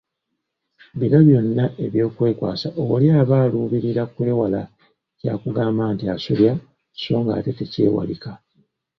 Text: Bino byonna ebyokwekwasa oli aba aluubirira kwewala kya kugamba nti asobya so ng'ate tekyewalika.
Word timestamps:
Bino 0.99 1.19
byonna 1.27 1.65
ebyokwekwasa 1.85 2.67
oli 2.93 3.07
aba 3.21 3.35
aluubirira 3.45 4.03
kwewala 4.13 4.61
kya 5.19 5.33
kugamba 5.41 5.83
nti 5.93 6.05
asobya 6.13 6.53
so 7.01 7.13
ng'ate 7.23 7.51
tekyewalika. 7.57 8.31